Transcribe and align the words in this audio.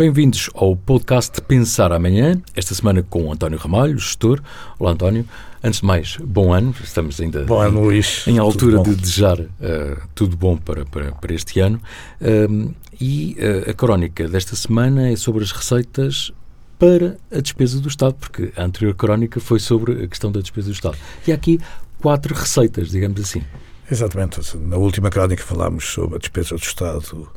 Bem-vindos 0.00 0.48
ao 0.54 0.74
podcast 0.74 1.42
Pensar 1.42 1.92
Amanhã, 1.92 2.40
esta 2.56 2.74
semana 2.74 3.02
com 3.02 3.24
o 3.24 3.32
António 3.34 3.58
Ramalho, 3.58 3.98
gestor. 3.98 4.40
Olá, 4.78 4.92
António. 4.92 5.28
Antes 5.62 5.80
de 5.80 5.86
mais, 5.86 6.16
bom 6.24 6.54
ano. 6.54 6.74
Estamos 6.82 7.20
ainda 7.20 7.44
bom 7.44 7.60
ano, 7.60 7.82
Luís. 7.82 8.26
em 8.26 8.38
altura 8.38 8.82
de 8.82 8.94
desejar 8.94 9.38
uh, 9.38 9.48
tudo 10.14 10.38
bom 10.38 10.56
para, 10.56 10.86
para, 10.86 11.12
para 11.12 11.34
este 11.34 11.60
ano. 11.60 11.78
Uh, 12.18 12.74
e 12.98 13.36
uh, 13.38 13.68
a 13.68 13.74
crónica 13.74 14.26
desta 14.26 14.56
semana 14.56 15.10
é 15.10 15.16
sobre 15.16 15.44
as 15.44 15.52
receitas 15.52 16.32
para 16.78 17.18
a 17.30 17.38
despesa 17.38 17.78
do 17.78 17.88
Estado, 17.88 18.14
porque 18.14 18.54
a 18.56 18.64
anterior 18.64 18.94
crónica 18.94 19.38
foi 19.38 19.60
sobre 19.60 20.04
a 20.04 20.08
questão 20.08 20.32
da 20.32 20.40
despesa 20.40 20.68
do 20.68 20.72
Estado. 20.72 20.96
E 21.28 21.30
há 21.30 21.34
aqui 21.34 21.60
quatro 22.00 22.34
receitas, 22.34 22.88
digamos 22.88 23.20
assim. 23.20 23.42
Exatamente. 23.90 24.56
Na 24.56 24.76
última 24.76 25.10
crónica 25.10 25.42
falámos 25.42 25.84
sobre 25.84 26.16
a 26.16 26.18
despesa 26.18 26.54
do 26.54 26.62
Estado 26.62 27.28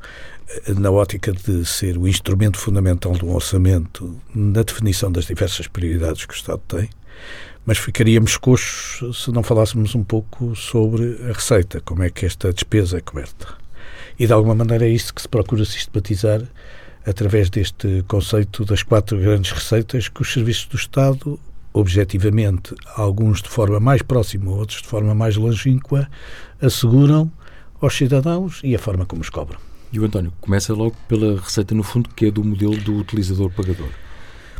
na 0.77 0.91
ótica 0.91 1.31
de 1.31 1.65
ser 1.65 1.97
o 1.97 2.07
instrumento 2.07 2.57
fundamental 2.57 3.13
do 3.13 3.29
orçamento 3.33 4.15
na 4.33 4.61
definição 4.61 5.11
das 5.11 5.25
diversas 5.25 5.67
prioridades 5.67 6.25
que 6.25 6.33
o 6.33 6.35
Estado 6.35 6.61
tem, 6.67 6.89
mas 7.65 7.77
ficaríamos 7.77 8.37
coxos 8.37 9.23
se 9.23 9.31
não 9.31 9.41
falássemos 9.41 9.95
um 9.95 10.03
pouco 10.03 10.55
sobre 10.55 11.17
a 11.29 11.33
receita, 11.33 11.81
como 11.81 12.03
é 12.03 12.09
que 12.09 12.25
esta 12.25 12.51
despesa 12.53 12.97
é 12.97 13.01
coberta. 13.01 13.47
E 14.19 14.27
de 14.27 14.33
alguma 14.33 14.53
maneira 14.53 14.85
é 14.85 14.89
isso 14.89 15.13
que 15.13 15.21
se 15.21 15.29
procura 15.29 15.65
sistematizar 15.65 16.41
através 17.05 17.49
deste 17.49 18.03
conceito 18.07 18.63
das 18.63 18.83
quatro 18.83 19.17
grandes 19.17 19.51
receitas 19.51 20.07
que 20.07 20.21
os 20.21 20.31
serviços 20.31 20.67
do 20.67 20.77
Estado, 20.77 21.39
objetivamente, 21.73 22.75
alguns 22.95 23.41
de 23.41 23.49
forma 23.49 23.79
mais 23.79 24.01
próxima, 24.01 24.51
outros 24.51 24.81
de 24.81 24.87
forma 24.87 25.15
mais 25.15 25.35
longínqua, 25.35 26.07
asseguram 26.61 27.31
aos 27.81 27.95
cidadãos 27.95 28.61
e 28.63 28.75
a 28.75 28.79
forma 28.79 29.05
como 29.05 29.21
os 29.21 29.29
cobram. 29.29 29.59
E 29.91 29.99
o 29.99 30.05
António 30.05 30.33
começa 30.39 30.73
logo 30.73 30.95
pela 31.07 31.39
receita, 31.39 31.75
no 31.75 31.83
fundo, 31.83 32.09
que 32.15 32.27
é 32.27 32.31
do 32.31 32.43
modelo 32.43 32.77
do 32.77 32.95
utilizador-pagador. 32.97 33.89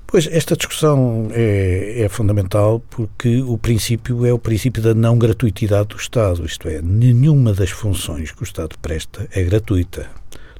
Pois, 0.06 0.28
esta 0.28 0.56
discussão 0.56 1.30
é, 1.32 2.04
é, 2.04 2.10
fundamental 2.10 2.80
porque 2.92 3.42
o 3.42 3.58
princípio 3.58 4.28
é 4.28 4.32
o 4.32 4.38
princípio 4.38 4.80
da 4.80 4.94
não 4.94 5.18
gratuitidade 5.18 5.88
do 5.90 5.96
Estado, 5.96 6.46
isto 6.46 6.68
é, 6.68 6.84
nenhuma 6.84 7.52
das 7.52 7.72
funções 7.72 8.32
que 8.32 8.44
o 8.44 8.46
Estado 8.46 8.78
presta 8.80 9.28
é 9.32 9.42
gratuita. 9.42 10.08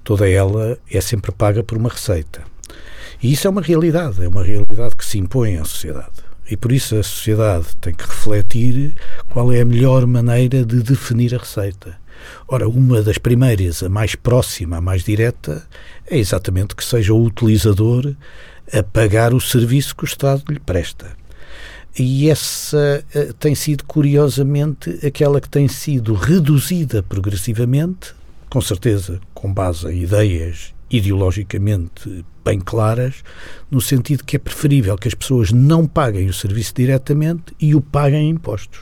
Toda 0.04 0.28
ela 0.28 0.76
é 0.92 1.00
sempre 1.00 1.32
paga 1.32 1.64
por 1.64 1.78
uma 1.78 1.90
receita. 1.90 2.42
E 3.22 3.32
isso 3.32 3.46
é 3.46 3.50
uma 3.50 3.62
realidade, 3.62 4.26
é 4.26 4.28
uma 4.28 4.44
realidade 4.44 4.96
que 4.96 5.06
se 5.06 5.20
impõe 5.20 5.58
à 5.58 5.64
sociedade. 5.64 6.33
E 6.50 6.58
por 6.58 6.72
isso 6.72 6.96
a 6.96 7.04
sociedade 7.04 7.68
tem 7.80 7.94
que 7.94 8.04
refletir 8.04 8.94
qual 9.30 9.52
é 9.52 9.62
a 9.62 9.66
melhor 9.66 10.06
maneira 10.06 10.66
de 10.66 10.82
definir 10.82 11.34
a 11.34 11.38
receita. 11.38 11.98
Ora, 12.48 12.68
uma 12.68 13.02
das 13.02 13.18
primeiras, 13.18 13.82
a 13.84 13.90
mais 13.90 14.16
próxima, 14.16 14.78
a 14.78 14.82
mais 14.82 15.04
direta, 15.04 15.66
é 16.10 16.18
exatamente 16.18 16.76
que 16.76 16.84
seja 16.84 17.14
o 17.14 17.24
utilizador 17.24 18.14
a 18.72 18.84
pagar 18.84 19.34
o 19.34 19.42
serviço 19.42 19.96
que 19.96 20.04
o 20.04 20.06
Estado 20.06 20.44
lhe 20.50 20.60
presta. 20.60 21.12
E 21.98 22.30
essa 22.30 23.04
uh, 23.16 23.34
tem 23.34 23.54
sido, 23.54 23.84
curiosamente, 23.86 25.00
aquela 25.06 25.40
que 25.40 25.50
tem 25.50 25.68
sido 25.68 26.14
reduzida 26.14 27.04
progressivamente, 27.04 28.16
com 28.50 28.62
certeza 28.62 29.20
com 29.34 29.54
base 29.54 29.88
em 29.88 30.04
ideias 30.04 30.74
ideologicamente 30.94 32.24
bem 32.46 32.60
claras, 32.60 33.24
no 33.70 33.82
sentido 33.82 34.24
que 34.24 34.36
é 34.36 34.40
preferível 34.40 34.96
que 34.96 35.08
as 35.08 35.14
pessoas 35.14 35.52
não 35.52 35.88
paguem 35.88 36.28
o 36.28 36.34
serviço 36.34 36.74
diretamente 36.76 37.54
e 37.60 37.74
o 37.74 37.82
paguem 37.82 38.28
em 38.28 38.30
impostos. 38.30 38.80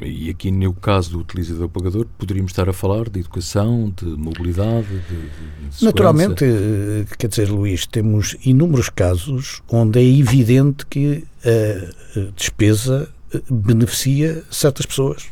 E 0.00 0.30
aqui, 0.30 0.50
no 0.50 0.72
caso 0.72 1.10
do 1.10 1.18
utilizador-pagador, 1.18 2.06
poderíamos 2.16 2.52
estar 2.52 2.68
a 2.70 2.72
falar 2.72 3.10
de 3.10 3.20
educação, 3.20 3.92
de 3.94 4.06
mobilidade, 4.06 4.86
de, 4.88 5.76
de 5.76 5.84
Naturalmente, 5.84 6.42
eh, 6.42 7.04
quer 7.18 7.28
dizer, 7.28 7.50
Luís, 7.50 7.86
temos 7.86 8.34
inúmeros 8.46 8.88
casos 8.88 9.62
onde 9.68 9.98
é 9.98 10.18
evidente 10.18 10.86
que 10.86 11.22
a 11.44 12.30
despesa 12.34 13.10
eh, 13.32 13.42
beneficia 13.50 14.42
certas 14.50 14.86
pessoas. 14.86 15.26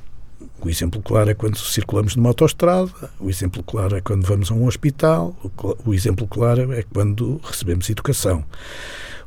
O 0.62 0.68
exemplo 0.68 1.02
claro 1.02 1.30
é 1.30 1.34
quando 1.34 1.58
circulamos 1.58 2.16
numa 2.16 2.30
autoestrada, 2.30 2.90
o 3.20 3.28
exemplo 3.28 3.62
claro 3.62 3.96
é 3.96 4.00
quando 4.00 4.26
vamos 4.26 4.50
a 4.50 4.54
um 4.54 4.66
hospital, 4.66 5.36
o 5.84 5.94
exemplo 5.94 6.26
claro 6.26 6.72
é 6.72 6.82
quando 6.82 7.40
recebemos 7.44 7.88
educação. 7.90 8.44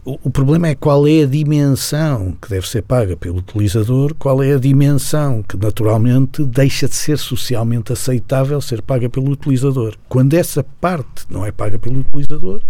O, 0.05 0.29
problema 0.29 0.69
é 0.69 0.75
qual 0.75 1.05
é 1.05 1.23
a 1.23 1.25
dimensão 1.25 2.35
que 2.41 2.49
deve 2.49 2.67
ser 2.67 2.81
paga 2.81 3.17
pelo 3.17 3.39
utilizador, 3.39 4.15
qual 4.15 4.41
é 4.41 4.53
a 4.53 4.57
dimensão 4.57 5.43
que 5.43 5.57
naturalmente 5.57 6.43
deixa 6.45 6.87
de 6.87 6.95
ser 6.95 7.17
socialmente 7.17 7.91
aceitável 7.91 8.61
ser 8.61 8.81
paga 8.81 9.09
pelo 9.09 9.29
utilizador. 9.29 9.95
Quando 10.07 10.33
essa 10.33 10.63
parte 10.63 11.25
não 11.29 11.45
é 11.45 11.51
paga 11.51 11.77
pelo 11.77 11.99
utilizador, 11.99 12.61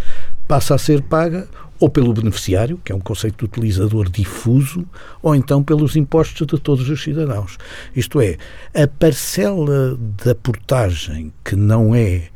passa 0.49 0.73
a 0.73 0.79
ser 0.79 1.03
paga 1.03 1.47
ou 1.79 1.87
pelo 1.89 2.11
beneficiário, 2.11 2.81
que 2.83 2.91
é 2.91 2.95
um 2.95 2.99
conceito 2.99 3.37
de 3.37 3.45
utilizador 3.45 4.09
difuso, 4.09 4.83
ou 5.21 5.35
então 5.35 5.63
pelos 5.63 5.95
impostos 5.95 6.47
de 6.47 6.59
todos 6.59 6.89
os 6.89 7.01
cidadãos. 7.01 7.57
Isto 7.95 8.19
é, 8.19 8.35
a 8.73 8.87
parcela 8.87 9.95
da 10.23 10.33
portagem 10.33 11.31
que 11.45 11.55
não 11.55 11.93
é 11.93 12.29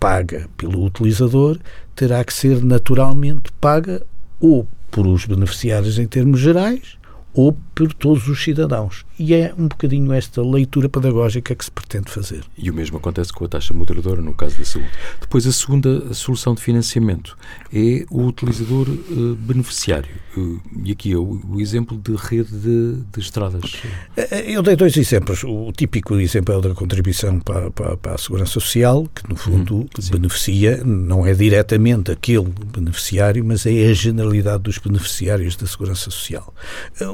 paga 0.00 0.48
pelo 0.56 0.84
utilizador 0.84 1.56
terá 1.94 2.24
que 2.24 2.34
ser 2.34 2.62
naturalmente 2.64 3.52
paga 3.60 4.02
ou 4.40 4.66
por 4.90 5.06
os 5.06 5.24
beneficiários 5.24 6.00
em 6.00 6.06
termos 6.06 6.40
gerais, 6.40 6.98
ou 7.32 7.56
por 7.74 7.92
todos 7.92 8.28
os 8.28 8.42
cidadãos. 8.42 9.04
E 9.18 9.34
é 9.34 9.54
um 9.56 9.68
bocadinho 9.68 10.12
esta 10.12 10.42
leitura 10.42 10.88
pedagógica 10.88 11.54
que 11.54 11.64
se 11.64 11.70
pretende 11.70 12.10
fazer. 12.10 12.42
E 12.58 12.70
o 12.70 12.74
mesmo 12.74 12.96
acontece 12.96 13.32
com 13.32 13.44
a 13.44 13.48
taxa 13.48 13.72
moderadora 13.72 14.20
no 14.20 14.34
caso 14.34 14.58
da 14.58 14.64
saúde. 14.64 14.90
Depois, 15.20 15.46
a 15.46 15.52
segunda 15.52 16.12
solução 16.12 16.54
de 16.54 16.62
financiamento 16.62 17.36
é 17.72 18.04
o 18.10 18.26
utilizador 18.26 18.88
uh, 18.88 19.34
beneficiário. 19.36 20.10
Uh, 20.36 20.60
e 20.84 20.92
aqui 20.92 21.12
é 21.12 21.16
o, 21.16 21.40
o, 21.48 21.60
exemplo 21.60 21.96
de 21.96 22.14
rede 22.16 22.50
de, 22.50 22.96
de, 23.12 23.20
estradas. 23.20 23.82
Eh, 24.16 24.52
eu 24.52 24.62
dei 24.62 24.76
dois 24.76 24.96
exemplos. 24.96 25.44
O 25.44 25.70
típico 25.72 26.14
exemplo 26.16 26.54
é 26.54 26.58
o 26.58 26.60
da 26.60 26.74
contribuição 26.74 27.38
para, 27.40 27.70
para, 27.70 27.96
para 27.96 28.14
a 28.14 28.18
Segurança 28.18 28.52
Social, 28.52 29.06
que 29.14 29.28
no 29.28 29.36
fundo 29.36 29.80
hum, 29.80 29.86
beneficia, 30.10 30.82
não 30.84 31.26
é 31.26 31.34
diretamente 31.34 32.10
aquele 32.10 32.52
beneficiário, 32.74 33.44
mas 33.44 33.66
é 33.66 33.88
a 33.88 33.92
generalidade 33.92 34.64
dos 34.64 34.78
beneficiários 34.78 35.54
da 35.54 35.66
Segurança 35.66 36.10
Social. 36.10 36.52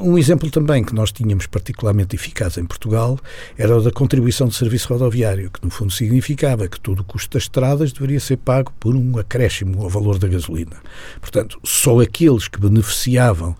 Um 0.01 0.17
exemplo 0.17 0.48
também 0.49 0.83
que 0.83 0.93
nós 0.93 1.11
tínhamos 1.11 1.47
particularmente 1.47 2.15
eficaz 2.15 2.57
em 2.57 2.65
Portugal 2.65 3.19
era 3.57 3.77
o 3.77 3.81
da 3.81 3.91
contribuição 3.91 4.47
de 4.47 4.55
serviço 4.55 4.91
rodoviário, 4.91 5.49
que 5.49 5.63
no 5.63 5.69
fundo 5.69 5.91
significava 5.91 6.67
que 6.67 6.79
todo 6.79 7.01
o 7.01 7.03
custo 7.03 7.37
das 7.37 7.43
estradas 7.43 7.91
deveria 7.91 8.19
ser 8.19 8.37
pago 8.37 8.73
por 8.79 8.95
um 8.95 9.17
acréscimo 9.17 9.81
ao 9.81 9.89
valor 9.89 10.17
da 10.17 10.27
gasolina. 10.27 10.77
Portanto, 11.19 11.59
só 11.63 11.99
aqueles 11.99 12.47
que 12.47 12.59
beneficiavam 12.59 13.55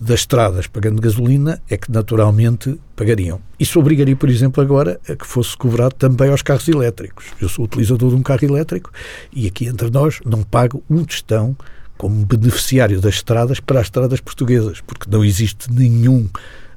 das 0.00 0.20
estradas 0.20 0.66
pagando 0.66 1.02
gasolina 1.02 1.60
é 1.68 1.76
que 1.76 1.92
naturalmente 1.92 2.80
pagariam. 2.96 3.40
Isso 3.58 3.78
obrigaria, 3.78 4.16
por 4.16 4.30
exemplo, 4.30 4.62
agora 4.62 4.98
a 5.06 5.14
que 5.14 5.26
fosse 5.26 5.54
cobrado 5.56 5.94
também 5.94 6.30
aos 6.30 6.40
carros 6.40 6.66
elétricos. 6.68 7.26
Eu 7.40 7.48
sou 7.48 7.66
utilizador 7.66 8.08
de 8.08 8.16
um 8.16 8.22
carro 8.22 8.44
elétrico 8.44 8.90
e 9.30 9.46
aqui 9.46 9.66
entre 9.66 9.90
nós 9.90 10.20
não 10.24 10.42
pago 10.42 10.82
um 10.88 11.04
tostão 11.04 11.54
como 12.00 12.24
beneficiário 12.24 12.98
das 12.98 13.16
estradas 13.16 13.60
para 13.60 13.78
as 13.78 13.88
estradas 13.88 14.20
portuguesas, 14.20 14.80
porque 14.80 15.04
não 15.10 15.22
existe 15.22 15.70
nenhum 15.70 16.26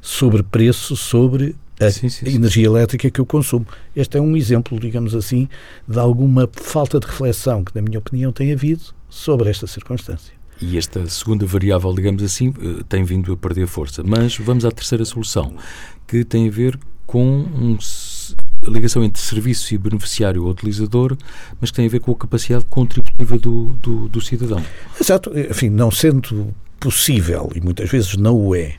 sobrepreço 0.01 0.97
sobre 0.97 1.55
a 1.79 1.89
sim, 1.89 2.09
sim, 2.09 2.25
sim. 2.25 2.35
energia 2.35 2.65
elétrica 2.65 3.09
que 3.09 3.21
eu 3.21 3.25
consumo. 3.25 3.65
Este 3.95 4.17
é 4.17 4.21
um 4.21 4.35
exemplo, 4.35 4.77
digamos 4.77 5.15
assim, 5.15 5.47
de 5.87 5.97
alguma 5.97 6.49
falta 6.51 6.99
de 6.99 7.07
reflexão 7.07 7.63
que, 7.63 7.73
na 7.73 7.81
minha 7.81 7.99
opinião, 7.99 8.33
tem 8.33 8.51
havido 8.51 8.83
sobre 9.09 9.49
esta 9.49 9.65
circunstância. 9.65 10.33
E 10.59 10.77
esta 10.77 11.07
segunda 11.07 11.45
variável, 11.45 11.93
digamos 11.93 12.21
assim, 12.21 12.53
eh, 12.59 12.83
tem 12.89 13.05
vindo 13.05 13.31
a 13.31 13.37
perder 13.37 13.65
força. 13.65 14.03
Mas 14.03 14.37
vamos 14.37 14.65
à 14.65 14.71
terceira 14.71 15.05
solução, 15.05 15.55
que 16.05 16.25
tem 16.25 16.49
a 16.49 16.51
ver 16.51 16.77
com 17.07 17.23
um 17.25 17.79
a 18.65 18.69
ligação 18.69 19.03
entre 19.03 19.21
serviço 19.21 19.73
e 19.73 19.77
beneficiário 19.77 20.43
ou 20.43 20.51
utilizador, 20.51 21.17
mas 21.59 21.71
que 21.71 21.77
tem 21.77 21.85
a 21.85 21.89
ver 21.89 21.99
com 21.99 22.11
a 22.11 22.15
capacidade 22.15 22.65
contributiva 22.65 23.37
do, 23.37 23.67
do, 23.81 24.09
do 24.09 24.21
cidadão. 24.21 24.63
Exato. 24.99 25.31
Enfim, 25.37 25.69
não 25.69 25.91
sendo 25.91 26.53
possível, 26.79 27.51
e 27.55 27.61
muitas 27.61 27.89
vezes 27.89 28.17
não 28.17 28.35
o 28.35 28.55
é, 28.55 28.75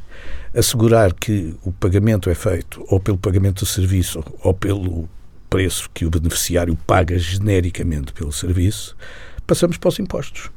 assegurar 0.54 1.12
que 1.12 1.54
o 1.62 1.72
pagamento 1.72 2.28
é 2.28 2.34
feito 2.34 2.84
ou 2.88 3.00
pelo 3.00 3.19
pagamento 3.19 3.60
do 3.60 3.66
serviço 3.66 4.22
ou 4.40 4.54
pelo 4.54 5.08
preço 5.48 5.88
que 5.94 6.04
o 6.04 6.10
beneficiário 6.10 6.76
paga 6.86 7.19
genericamente 7.19 8.12
pelo 8.12 8.32
serviço, 8.32 8.96
passamos 9.46 9.76
para 9.76 9.88
os 9.88 9.98
impostos. 9.98 10.50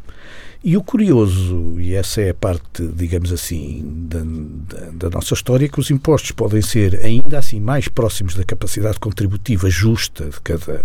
E 0.68 0.75
o 0.75 0.84
curioso, 0.84 1.80
e 1.80 1.94
essa 1.94 2.19
é 2.19 2.31
a 2.31 2.34
parte, 2.34 2.86
digamos 2.94 3.31
assim, 3.31 4.06
da, 4.10 4.19
da, 4.19 4.92
da, 4.92 5.10
nossa 5.10 5.34
história, 5.34 5.69
que 5.69 5.80
os 5.80 5.90
impostos 5.90 6.31
podem 6.31 6.62
ser 6.62 7.00
ainda 7.06 7.40
assim 7.40 7.62
mais 7.62 7.88
próximos 7.88 8.36
da 8.36 8.44
capacidade 8.44 9.00
contributiva 9.00 9.69
justa 9.69 10.25
de 10.25 10.42
cada 10.42 10.84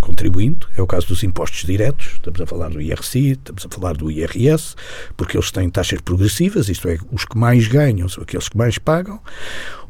contribuinte, 0.00 0.66
é 0.78 0.80
o 0.80 0.86
caso 0.86 1.08
dos 1.08 1.22
impostos 1.22 1.66
diretos, 1.66 2.12
estamos 2.14 2.40
a 2.40 2.46
falar 2.46 2.70
do 2.70 2.80
IRC, 2.80 3.18
estamos 3.32 3.66
a 3.66 3.68
falar 3.68 3.92
do 3.98 4.10
IRS, 4.10 4.76
porque 5.14 5.36
eles 5.36 5.50
têm 5.50 5.68
taxas 5.68 6.00
progressivas, 6.00 6.70
isto 6.70 6.88
é, 6.88 6.96
os 7.12 7.26
que 7.26 7.36
mais 7.36 7.68
ganham 7.68 8.08
são 8.08 8.22
aqueles 8.22 8.48
que 8.48 8.56
mais 8.56 8.78
pagam, 8.78 9.20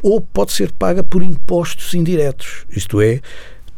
ou 0.03 0.21
pode 0.21 0.51
ser 0.51 0.73
paga 0.73 1.05
por 1.05 1.23
impostos 1.23 1.95
indiretos, 1.95 2.67
isto 2.71 3.01
é, 3.01 3.21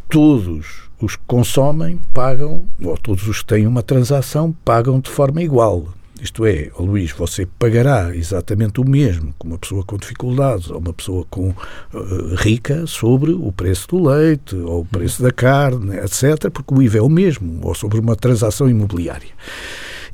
todos 0.08 0.84
os 1.04 1.16
que 1.16 1.22
consomem 1.26 2.00
pagam, 2.12 2.64
ou 2.82 2.96
todos 2.96 3.26
os 3.28 3.40
que 3.40 3.46
têm 3.46 3.66
uma 3.66 3.82
transação 3.82 4.54
pagam 4.64 5.00
de 5.00 5.10
forma 5.10 5.42
igual. 5.42 5.86
Isto 6.20 6.46
é, 6.46 6.70
Luís, 6.78 7.10
você 7.10 7.44
pagará 7.44 8.16
exatamente 8.16 8.80
o 8.80 8.88
mesmo 8.88 9.34
com 9.36 9.48
uma 9.48 9.58
pessoa 9.58 9.84
com 9.84 9.98
dificuldades 9.98 10.70
ou 10.70 10.78
uma 10.78 10.92
pessoa 10.92 11.26
com 11.28 11.50
uh, 11.50 12.34
rica 12.36 12.86
sobre 12.86 13.32
o 13.32 13.52
preço 13.52 13.88
do 13.88 14.08
leite 14.08 14.56
ou 14.56 14.80
o 14.80 14.84
preço 14.86 15.22
da 15.22 15.30
carne, 15.30 15.96
etc., 15.96 16.50
porque 16.50 16.72
o 16.72 16.80
IVA 16.80 16.98
é 16.98 17.02
o 17.02 17.10
mesmo, 17.10 17.60
ou 17.62 17.74
sobre 17.74 18.00
uma 18.00 18.16
transação 18.16 18.70
imobiliária. 18.70 19.30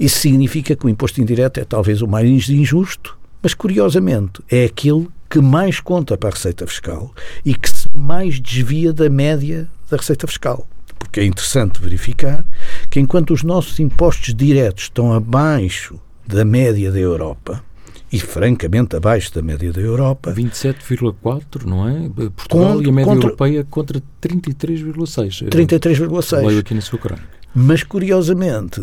Isso 0.00 0.18
significa 0.18 0.74
que 0.74 0.86
o 0.86 0.88
imposto 0.88 1.20
indireto 1.20 1.60
é 1.60 1.64
talvez 1.64 2.02
o 2.02 2.08
mais 2.08 2.48
injusto, 2.48 3.16
mas 3.42 3.54
curiosamente 3.54 4.42
é 4.50 4.64
aquele 4.64 5.06
que 5.28 5.40
mais 5.40 5.78
conta 5.78 6.16
para 6.16 6.30
a 6.30 6.32
receita 6.32 6.66
fiscal 6.66 7.14
e 7.44 7.54
que 7.54 7.70
mais 7.94 8.40
desvia 8.40 8.92
da 8.92 9.08
média 9.08 9.68
da 9.88 9.96
receita 9.96 10.26
fiscal. 10.26 10.66
Porque 11.00 11.18
é 11.18 11.24
interessante 11.24 11.82
verificar 11.82 12.44
que 12.88 13.00
enquanto 13.00 13.34
os 13.34 13.42
nossos 13.42 13.80
impostos 13.80 14.32
diretos 14.32 14.84
estão 14.84 15.12
abaixo 15.12 15.98
da 16.24 16.44
média 16.44 16.92
da 16.92 17.00
Europa, 17.00 17.64
e 18.12 18.18
francamente 18.18 18.96
abaixo 18.96 19.32
da 19.34 19.42
média 19.42 19.72
da 19.72 19.80
Europa. 19.80 20.32
27,4, 20.32 21.64
não 21.64 21.88
é? 21.88 22.08
Portugal 22.30 22.74
contra, 22.74 22.86
e 22.86 22.88
a 22.88 22.92
média 22.92 23.12
contra, 23.12 23.28
europeia 23.28 23.66
contra 23.68 24.02
33,6. 24.20 25.48
33,6. 25.48 26.46
Leio 26.46 26.58
aqui 26.60 26.74
na 26.74 26.80
sua 26.80 26.98
crónica. 26.98 27.28
Mas, 27.54 27.82
curiosamente, 27.82 28.80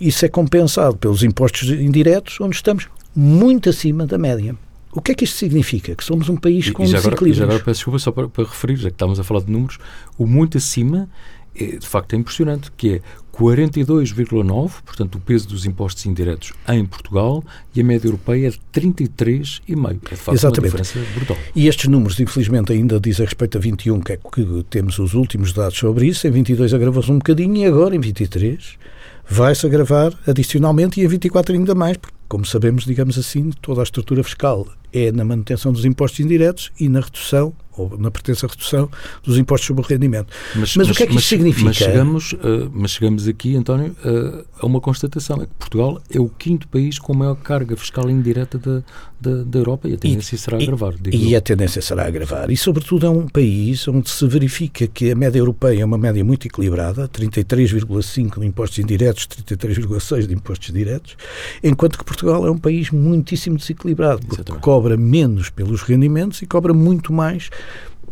isso 0.00 0.24
é 0.24 0.28
compensado 0.28 0.96
pelos 0.96 1.22
impostos 1.22 1.70
indiretos, 1.70 2.38
onde 2.40 2.56
estamos 2.56 2.88
muito 3.14 3.70
acima 3.70 4.06
da 4.06 4.18
média. 4.18 4.54
O 4.98 5.00
que 5.00 5.12
é 5.12 5.14
que 5.14 5.22
isto 5.22 5.36
significa? 5.36 5.94
Que 5.94 6.02
somos 6.02 6.28
um 6.28 6.36
país 6.36 6.70
com 6.70 6.82
e, 6.82 6.88
já 6.88 6.98
agora, 6.98 7.32
já 7.32 7.44
agora 7.44 7.60
peço 7.60 7.78
desculpa 7.78 8.00
só 8.00 8.10
para, 8.10 8.28
para 8.28 8.42
referir, 8.42 8.74
já 8.74 8.88
que 8.88 8.96
estávamos 8.96 9.20
a 9.20 9.22
falar 9.22 9.42
de 9.42 9.52
números, 9.52 9.78
o 10.18 10.26
muito 10.26 10.58
acima 10.58 11.08
é, 11.54 11.76
de 11.76 11.86
facto 11.86 12.14
é 12.14 12.16
impressionante, 12.16 12.72
que 12.76 12.94
é 12.94 13.00
42,9%, 13.32 14.70
portanto, 14.84 15.14
o 15.14 15.20
peso 15.20 15.46
dos 15.46 15.64
impostos 15.64 16.04
indiretos 16.04 16.52
em 16.68 16.84
Portugal 16.84 17.44
e 17.76 17.80
a 17.80 17.84
média 17.84 18.08
europeia 18.08 18.48
é 18.48 18.50
de 18.50 18.58
33,5%. 18.72 20.00
É 20.10 20.14
de 20.14 20.16
facto 20.16 20.36
Exatamente. 20.36 20.74
uma 20.74 20.82
diferença 20.82 21.14
brutal. 21.14 21.36
E 21.54 21.68
estes 21.68 21.86
números, 21.88 22.18
infelizmente, 22.18 22.72
ainda 22.72 22.98
dizem 22.98 23.24
respeito 23.24 23.56
a 23.56 23.60
21, 23.60 24.00
que 24.00 24.12
é 24.14 24.16
que 24.16 24.64
temos 24.68 24.98
os 24.98 25.14
últimos 25.14 25.52
dados 25.52 25.78
sobre 25.78 26.08
isso. 26.08 26.26
Em 26.26 26.32
22 26.32 26.74
agravou-se 26.74 27.12
um 27.12 27.18
bocadinho 27.18 27.56
e 27.56 27.64
agora, 27.64 27.94
em 27.94 28.00
23, 28.00 28.76
vai-se 29.28 29.64
agravar 29.64 30.12
adicionalmente 30.26 31.00
e 31.00 31.04
em 31.04 31.06
24 31.06 31.54
ainda 31.54 31.74
mais, 31.74 31.96
porque, 31.96 32.17
como 32.28 32.44
sabemos, 32.44 32.84
digamos 32.84 33.16
assim, 33.18 33.50
toda 33.62 33.80
a 33.80 33.84
estrutura 33.84 34.22
fiscal 34.22 34.66
é 34.92 35.10
na 35.10 35.24
manutenção 35.24 35.72
dos 35.72 35.84
impostos 35.84 36.20
indiretos 36.20 36.70
e 36.78 36.88
na 36.88 37.00
redução 37.00 37.54
ou 37.82 37.98
na 37.98 38.10
pertença 38.10 38.46
à 38.46 38.48
redução 38.48 38.88
dos 39.22 39.38
impostos 39.38 39.66
sobre 39.66 39.82
o 39.82 39.86
rendimento. 39.86 40.28
Mas, 40.54 40.76
mas, 40.76 40.88
mas 40.88 40.90
o 40.90 40.94
que 40.94 41.02
é 41.02 41.06
que 41.06 41.14
mas, 41.14 41.22
isto 41.22 41.30
significa? 41.30 41.66
Mas 41.66 41.76
chegamos, 41.76 42.32
uh, 42.32 42.70
mas 42.72 42.90
chegamos 42.90 43.28
aqui, 43.28 43.56
António, 43.56 43.96
uh, 44.04 44.44
a 44.60 44.66
uma 44.66 44.80
constatação: 44.80 45.42
é 45.42 45.46
que 45.46 45.54
Portugal 45.58 46.00
é 46.10 46.20
o 46.20 46.28
quinto 46.28 46.68
país 46.68 46.98
com 46.98 47.14
maior 47.14 47.36
carga 47.36 47.76
fiscal 47.76 48.10
indireta 48.10 48.58
da, 48.58 48.82
da, 49.20 49.42
da 49.44 49.58
Europa 49.58 49.88
e 49.88 49.94
a 49.94 49.98
tendência 49.98 50.34
e, 50.34 50.38
será 50.38 50.56
a 50.56 50.62
agravar. 50.62 50.94
E, 51.12 51.28
e 51.28 51.36
a 51.36 51.40
tendência 51.40 51.82
será 51.82 52.06
agravar. 52.06 52.50
E, 52.50 52.56
sobretudo, 52.56 53.06
é 53.06 53.10
um 53.10 53.26
país 53.28 53.86
onde 53.88 54.08
se 54.08 54.26
verifica 54.26 54.86
que 54.86 55.10
a 55.10 55.14
média 55.14 55.38
europeia 55.38 55.82
é 55.82 55.84
uma 55.84 55.98
média 55.98 56.24
muito 56.24 56.46
equilibrada 56.46 57.08
33,5% 57.08 58.40
de 58.40 58.46
impostos 58.46 58.78
indiretos, 58.78 59.26
33,6% 59.26 60.26
de 60.26 60.34
impostos 60.34 60.72
diretos, 60.72 61.16
enquanto 61.62 61.98
que 61.98 62.04
Portugal 62.04 62.46
é 62.46 62.50
um 62.50 62.58
país 62.58 62.90
muitíssimo 62.90 63.56
desequilibrado, 63.56 64.20
porque 64.20 64.36
Exatamente. 64.36 64.62
cobra 64.62 64.96
menos 64.96 65.50
pelos 65.50 65.82
rendimentos 65.82 66.42
e 66.42 66.46
cobra 66.46 66.72
muito 66.72 67.12
mais 67.12 67.50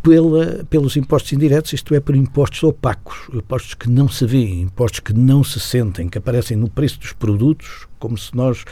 pela, 0.01 0.65
pelos 0.69 0.95
impostos 0.95 1.33
indiretos, 1.33 1.73
isto 1.73 1.93
é, 1.93 1.99
por 1.99 2.15
impostos 2.15 2.63
opacos, 2.63 3.17
impostos 3.33 3.73
que 3.73 3.89
não 3.89 4.07
se 4.07 4.25
veem, 4.25 4.61
impostos 4.61 4.99
que 4.99 5.13
não 5.13 5.43
se 5.43 5.59
sentem, 5.59 6.07
que 6.07 6.17
aparecem 6.17 6.55
no 6.57 6.69
preço 6.69 6.99
dos 6.99 7.13
produtos, 7.13 7.87
como 7.99 8.17
se 8.17 8.35
nós, 8.35 8.63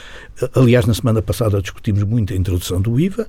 aliás, 0.53 0.85
na 0.85 0.93
semana 0.93 1.21
passada 1.21 1.61
discutimos 1.61 2.03
muito 2.03 2.33
a 2.33 2.35
introdução 2.35 2.81
do 2.81 2.99
IVA 2.99 3.27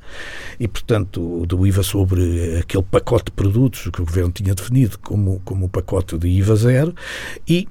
e, 0.61 0.69
portanto, 0.69 1.45
do 1.47 1.67
IVA 1.67 1.83
sobre 1.83 2.59
aquele 2.59 2.83
pacote 2.83 3.27
de 3.27 3.31
produtos 3.33 3.89
que 3.93 4.03
o 4.03 4.05
Governo 4.05 4.33
tinha 4.33 4.55
definido 4.55 4.99
como, 4.99 5.41
como 5.45 5.67
o 5.67 5.69
pacote 5.69 6.19
de 6.19 6.29
IVA 6.29 6.57
zero 6.57 6.95
e, 7.49 7.69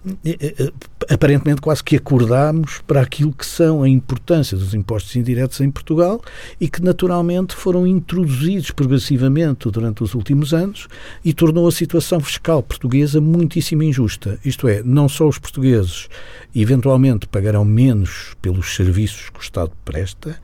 aparentemente, 1.10 1.62
quase 1.62 1.84
que 1.84 1.96
acordámos 1.96 2.82
para 2.88 3.02
aquilo 3.02 3.32
que 3.32 3.46
são 3.46 3.84
a 3.84 3.90
importância 3.90 4.58
dos 4.58 4.74
impostos 4.74 5.16
indiretos 5.16 5.62
em 5.62 5.70
Portugal 5.70 6.22
e 6.60 6.68
que, 6.68 6.82
naturalmente, 6.82 7.56
foram 7.56 7.86
introduzidos 7.86 8.72
progressivamente 8.72 9.70
durante 9.70 10.04
os 10.04 10.16
últimos 10.16 10.25
anos 10.54 10.88
e 11.24 11.34
tornou 11.34 11.68
a 11.68 11.72
situação 11.72 12.20
fiscal 12.20 12.64
portuguesa 12.64 13.20
muitíssimo 13.22 13.84
injusta. 13.84 14.40
Isto 14.44 14.68
é, 14.68 14.82
não 14.84 15.08
só 15.08 15.28
os 15.28 15.38
portugueses 15.38 16.08
eventualmente 16.56 17.28
pagarão 17.28 17.66
menos 17.66 18.34
pelos 18.42 18.76
serviços 18.76 19.30
que 19.30 19.40
o 19.40 19.42
Estado 19.42 19.72
presta, 19.84 20.40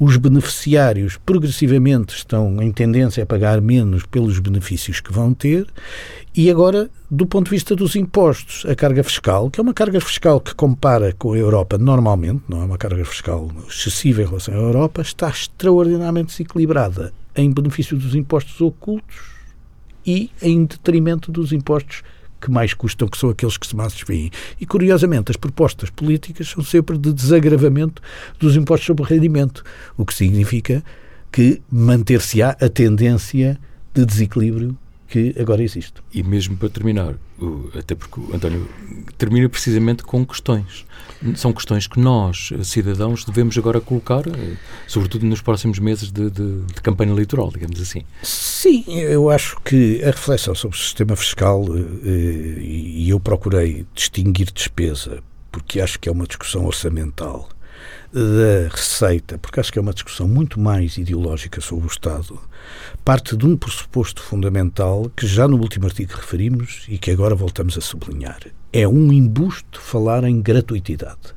os 0.00 0.16
beneficiários 0.16 1.18
progressivamente 1.18 2.16
estão 2.16 2.62
em 2.62 2.72
tendência 2.72 3.22
a 3.22 3.26
pagar 3.26 3.60
menos 3.60 4.06
pelos 4.06 4.38
benefícios 4.38 5.00
que 5.00 5.12
vão 5.12 5.34
ter, 5.34 5.66
e 6.34 6.50
agora, 6.50 6.90
do 7.10 7.26
ponto 7.26 7.44
de 7.44 7.50
vista 7.50 7.76
dos 7.76 7.94
impostos, 7.94 8.64
a 8.66 8.74
carga 8.74 9.04
fiscal, 9.04 9.50
que 9.50 9.60
é 9.60 9.62
uma 9.62 9.74
carga 9.74 10.00
fiscal 10.00 10.40
que 10.40 10.54
compara 10.54 11.12
com 11.12 11.34
a 11.34 11.38
Europa 11.38 11.76
normalmente, 11.76 12.42
não 12.48 12.62
é 12.62 12.64
uma 12.64 12.78
carga 12.78 13.04
fiscal 13.04 13.50
excessiva 13.68 14.22
em 14.22 14.26
relação 14.26 14.54
à 14.54 14.58
Europa, 14.58 15.02
está 15.02 15.28
extraordinariamente 15.28 16.28
desequilibrada 16.28 17.12
em 17.36 17.50
benefício 17.50 17.96
dos 17.96 18.14
impostos 18.14 18.60
ocultos 18.60 19.16
e 20.06 20.30
em 20.40 20.64
detrimento 20.64 21.30
dos 21.30 21.52
impostos 21.52 22.02
que 22.40 22.50
mais 22.50 22.74
custam, 22.74 23.06
que 23.06 23.16
são 23.16 23.30
aqueles 23.30 23.56
que 23.56 23.66
se 23.66 23.76
mais 23.76 23.94
veem. 24.02 24.30
E, 24.60 24.66
curiosamente, 24.66 25.30
as 25.30 25.36
propostas 25.36 25.90
políticas 25.90 26.48
são 26.48 26.62
sempre 26.62 26.98
de 26.98 27.12
desagravamento 27.12 28.02
dos 28.38 28.56
impostos 28.56 28.86
sobre 28.86 29.04
rendimento, 29.04 29.62
o 29.96 30.04
que 30.04 30.12
significa 30.12 30.82
que 31.30 31.62
manter-se-á 31.70 32.56
a 32.60 32.68
tendência 32.68 33.58
de 33.94 34.04
desequilíbrio 34.04 34.76
que 35.12 35.34
agora 35.38 35.62
existe. 35.62 35.92
E 36.14 36.22
mesmo 36.22 36.56
para 36.56 36.70
terminar, 36.70 37.16
até 37.78 37.94
porque 37.94 38.18
o 38.18 38.34
António 38.34 38.66
termina 39.18 39.46
precisamente 39.46 40.02
com 40.02 40.24
questões. 40.24 40.86
São 41.36 41.52
questões 41.52 41.86
que 41.86 42.00
nós, 42.00 42.50
cidadãos, 42.62 43.22
devemos 43.22 43.56
agora 43.58 43.78
colocar, 43.78 44.26
eh, 44.26 44.56
sobretudo 44.88 45.26
nos 45.26 45.42
próximos 45.42 45.78
meses 45.78 46.10
de, 46.10 46.30
de, 46.30 46.62
de 46.62 46.80
campanha 46.80 47.12
eleitoral, 47.12 47.50
digamos 47.52 47.78
assim. 47.78 48.02
Sim, 48.22 48.84
eu 48.88 49.28
acho 49.28 49.60
que 49.62 50.02
a 50.02 50.06
reflexão 50.06 50.54
sobre 50.54 50.78
o 50.78 50.80
sistema 50.80 51.14
fiscal, 51.14 51.66
eh, 52.02 52.58
e 52.62 53.10
eu 53.10 53.20
procurei 53.20 53.84
distinguir 53.94 54.50
despesa, 54.50 55.22
porque 55.52 55.78
acho 55.78 56.00
que 56.00 56.08
é 56.08 56.12
uma 56.12 56.26
discussão 56.26 56.64
orçamental 56.64 57.50
da 58.12 58.68
receita, 58.68 59.38
porque 59.38 59.58
acho 59.58 59.72
que 59.72 59.78
é 59.78 59.82
uma 59.82 59.94
discussão 59.94 60.28
muito 60.28 60.60
mais 60.60 60.98
ideológica 60.98 61.60
sobre 61.60 61.86
o 61.86 61.90
Estado, 61.90 62.38
parte 63.04 63.36
de 63.36 63.46
um 63.46 63.56
pressuposto 63.56 64.22
fundamental 64.22 65.10
que 65.16 65.26
já 65.26 65.48
no 65.48 65.56
último 65.56 65.86
artigo 65.86 66.12
referimos 66.14 66.84
e 66.88 66.98
que 66.98 67.10
agora 67.10 67.34
voltamos 67.34 67.78
a 67.78 67.80
sublinhar. 67.80 68.40
É 68.72 68.86
um 68.86 69.12
embusto 69.12 69.80
falar 69.80 70.24
em 70.24 70.42
gratuitidade. 70.42 71.34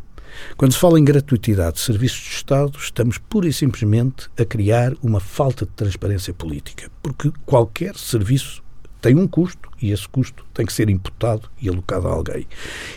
Quando 0.58 0.74
se 0.74 0.80
fala 0.80 1.00
em 1.00 1.06
gratuitidade 1.06 1.76
de 1.76 1.82
serviços 1.82 2.20
de 2.20 2.36
Estado, 2.36 2.78
estamos 2.78 3.18
pura 3.18 3.48
e 3.48 3.54
simplesmente 3.54 4.30
a 4.38 4.44
criar 4.44 4.94
uma 5.02 5.22
falta 5.22 5.66
de 5.66 5.72
transparência 5.72 6.34
política, 6.34 6.92
porque 7.02 7.32
qualquer 7.46 7.96
serviço 7.96 8.62
tem 9.06 9.16
um 9.16 9.28
custo 9.28 9.70
e 9.80 9.92
esse 9.92 10.10
custo 10.10 10.44
tem 10.52 10.66
que 10.66 10.74
ser 10.74 10.90
imputado 10.90 11.48
e 11.62 11.70
alocado 11.70 12.08
a 12.08 12.12
alguém. 12.12 12.48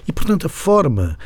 E, 0.07 0.13
portanto, 0.13 0.47
a 0.47 0.49
forma 0.49 1.19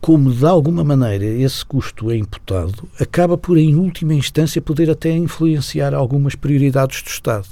como, 0.00 0.32
de 0.32 0.46
alguma 0.46 0.82
maneira, 0.82 1.26
esse 1.26 1.62
custo 1.62 2.10
é 2.10 2.16
imputado 2.16 2.88
acaba 2.98 3.36
por, 3.36 3.58
em 3.58 3.74
última 3.74 4.14
instância, 4.14 4.62
poder 4.62 4.88
até 4.88 5.10
influenciar 5.10 5.92
algumas 5.92 6.34
prioridades 6.34 7.02
do 7.02 7.08
Estado. 7.08 7.48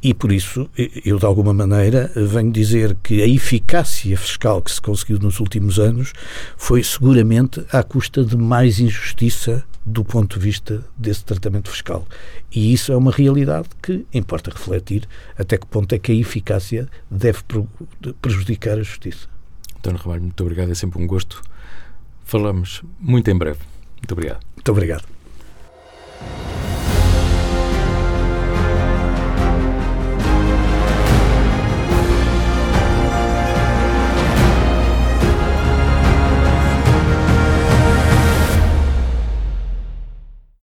E, 0.00 0.14
por 0.14 0.30
isso, 0.30 0.70
eu, 1.04 1.18
de 1.18 1.26
alguma 1.26 1.52
maneira, 1.52 2.12
venho 2.14 2.52
dizer 2.52 2.96
que 3.02 3.20
a 3.20 3.26
eficácia 3.26 4.16
fiscal 4.16 4.62
que 4.62 4.70
se 4.70 4.80
conseguiu 4.80 5.18
nos 5.18 5.40
últimos 5.40 5.80
anos 5.80 6.12
foi 6.56 6.84
seguramente 6.84 7.64
à 7.72 7.82
custa 7.82 8.24
de 8.24 8.36
mais 8.36 8.78
injustiça 8.78 9.64
do 9.84 10.04
ponto 10.04 10.38
de 10.38 10.44
vista 10.44 10.84
desse 10.96 11.24
tratamento 11.24 11.70
fiscal. 11.70 12.06
E 12.50 12.72
isso 12.72 12.92
é 12.92 12.96
uma 12.96 13.10
realidade 13.10 13.68
que 13.82 14.06
importa 14.14 14.50
refletir 14.50 15.08
até 15.36 15.58
que 15.58 15.66
ponto 15.66 15.92
é 15.94 15.98
que 15.98 16.12
a 16.12 16.14
eficácia 16.14 16.88
deve 17.10 17.40
prejudicar 18.20 18.78
a 18.78 18.82
justiça. 18.82 19.28
António 19.78 19.98
Ramalho, 19.98 20.22
muito 20.22 20.40
obrigado, 20.40 20.70
é 20.70 20.74
sempre 20.74 21.02
um 21.02 21.06
gosto. 21.06 21.42
Falamos 22.24 22.82
muito 23.00 23.30
em 23.30 23.36
breve. 23.36 23.60
Muito 23.96 24.12
obrigado. 24.12 24.40
Muito 24.56 24.70
obrigado. 24.70 25.11